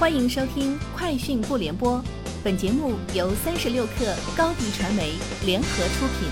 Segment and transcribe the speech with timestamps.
[0.00, 1.98] 欢迎收听《快讯不联播》，
[2.42, 5.12] 本节目由三十六克高低传媒
[5.44, 6.26] 联合出品。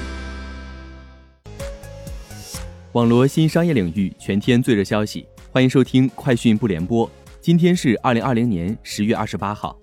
[2.92, 7.06] 网罗新商业领域全天最热消息，欢迎收听《快讯不联播》。
[7.42, 9.78] 今天是二零二零年十月二十八号。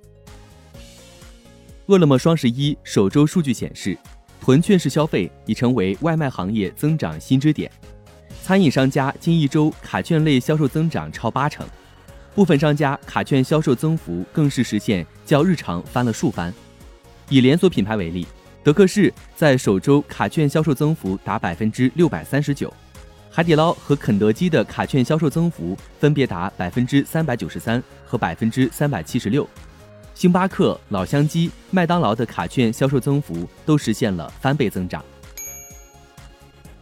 [1.85, 3.95] 饿了么双十一首周数据显示，
[4.41, 7.71] 囤券式消费已成为外卖行业增长新支点。
[8.41, 11.63] 餐饮商家近一周卡券类销售增长超八成，
[12.35, 16.53] 部分商家卡券销售增幅更是实现较日常翻了数番。
[17.29, 18.27] 以连锁品牌为例，
[18.61, 22.71] 德克士在首周卡券销售增幅达百分之六百三十九，
[23.31, 29.47] 海底捞和肯德基的卡券销售增幅分别达百分之三百九十三和百分之三百七十六，
[30.13, 35.01] 星巴克、老乡鸡、麦当劳的卡券销售增幅都实现了翻倍增长。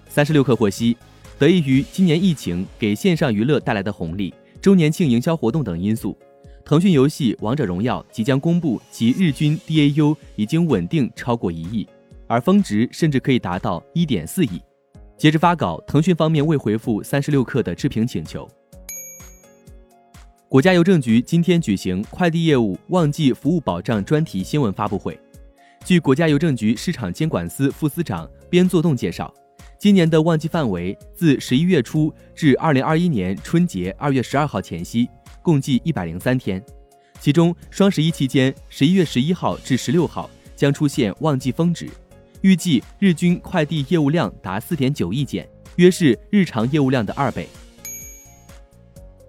[0.10, 0.98] 三十六氪获悉。
[1.40, 4.34] 得益于今年疫情给线上娱乐带来的红利、
[4.64, 6.18] 周年庆营销活动等因素，
[6.64, 11.86] 腾讯游戏《王者荣耀》即将公布其日均 DAU 已经稳定超过一亿，
[12.28, 14.62] 而峰值甚至可以达到一点四亿。
[15.18, 18.50] 截至发稿，腾讯方面未回复三十六氪的置评请求。
[20.48, 25.20] 国家邮政局今天举行快递业务旺季服务保障专题新闻发布会。
[25.84, 29.30] 据国家邮政局市场监管司副司长边作栋介绍。
[29.84, 35.10] 今年的旺季范围自十一月初至二零二一年春节二月十二号前夕，
[35.42, 36.64] 共计一百零三天。
[37.20, 41.90] 其中，双十一期间，十一月十一号至十六号将出现旺季峰值，
[42.40, 45.46] 预计日均快递业务量达四点九亿件，
[45.76, 47.50] 约是日常业务量的二倍。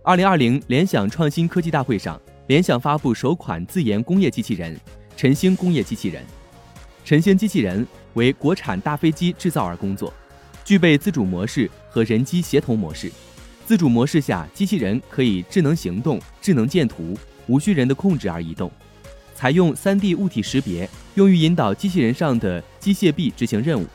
[0.04, 4.80] 二零二零联想创新科技大会上，联想发布首款自研工业机器人——
[5.18, 6.22] 晨星工业机器人。
[7.04, 10.14] 晨星机器人为国产大飞机制造而工作。
[10.64, 13.12] 具备自主模式和人机协同模式。
[13.66, 18.70] 自主模式下，机器人可以智能行动、智能建图，无需人的控制而移动。
[19.34, 23.86] 采用 3D 物体识别，用于引导机器人上的机械臂执行任务。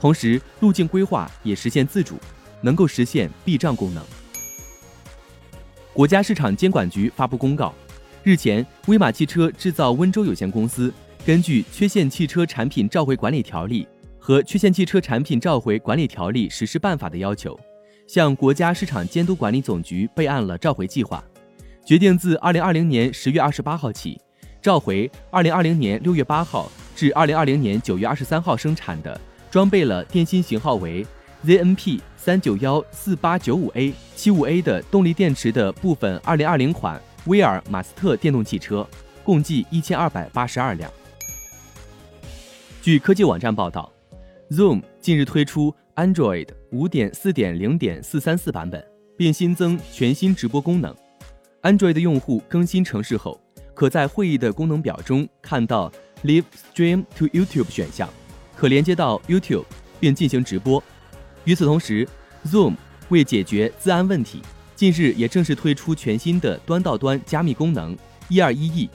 [0.00, 2.16] 同时，路径规划也实现自主，
[2.60, 4.04] 能够实现避障功能。
[5.92, 7.74] 国家市场监管局发布公告，
[8.22, 10.92] 日前，威马汽车制造温州有限公司
[11.24, 13.84] 根据《缺陷汽车产品召回管理条例》。
[14.26, 17.56] 和《缺陷汽车产品召回管理条例实施办法》的要求，
[18.08, 21.22] 向国家市场监督管理总局备案了召回计划，
[21.84, 24.20] 决定自二零二零年十月二十八号起，
[24.60, 29.16] 召回二零二零年六月八号至二零二零年九月二十三号生产的
[29.48, 31.06] 装备了电芯型号为
[31.44, 38.84] ZNP 三九幺四八九五 A 七五 A 的动力电池的部分二零二零款威尔马斯特电动汽车，
[39.22, 40.90] 共计一千二百八十二辆。
[42.82, 43.92] 据科技网站报道。
[44.50, 48.84] Zoom 近日推出 Android 五点四点零点四三四版本，
[49.16, 50.94] 并新增全新直播功能。
[51.62, 53.40] Android 用户更新程式后，
[53.74, 55.90] 可在会议的功能表中看到
[56.22, 58.08] Live Stream to YouTube 选项，
[58.54, 59.64] 可连接到 YouTube
[59.98, 60.80] 并进行直播。
[61.44, 62.06] 与此同时
[62.46, 62.76] ，Zoom
[63.08, 64.42] 为解决自安问题，
[64.76, 67.96] 近日也正式推出全新的端到端加密功能
[68.30, 68.88] “121E”，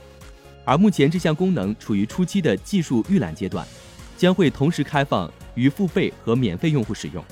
[0.63, 3.67] 而目前这项功能处于初期的技术预览阶段，
[4.15, 5.29] 将会同时开放。
[5.55, 7.23] 与付费和免费用户使用。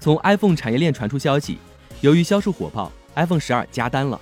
[0.00, 1.58] 从 iPhone 产业链传出消息，
[2.00, 4.20] 由于销售火爆，iPhone 十二加单了。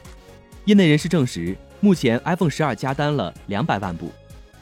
[0.64, 4.10] 业内人士证实，目前 iPhone 十二加单了两百万部。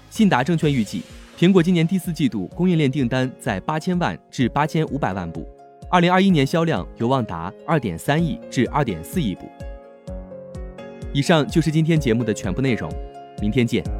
[0.09, 1.03] 信达证券预计，
[1.39, 5.47] 苹果今年第四季度供应链订单在八千万至八千五百万部，
[5.91, 9.51] 二零二一年销量有望达二点三亿至二点四亿部。
[11.13, 12.91] 以上就是今天节目的全部内容，
[13.43, 14.00] 明天见。